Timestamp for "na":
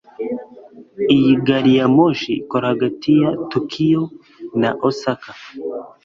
4.59-4.69